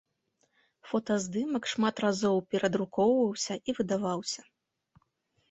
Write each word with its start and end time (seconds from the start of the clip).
Фотаздымак 0.91 1.63
шмат 1.73 1.95
разоў 2.05 2.37
перадрукоўваўся 2.55 3.53
і 3.67 3.79
выдаваўся. 3.83 4.41